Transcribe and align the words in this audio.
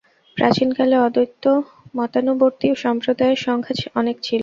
প্রাচীনকালে 0.37 0.95
অদ্বৈত-মতানুবর্তী 0.99 2.67
সম্প্রদায়ের 2.83 3.39
সংখ্যা 3.39 3.75
অনেক 3.95 4.15
ছিল। 4.19 4.39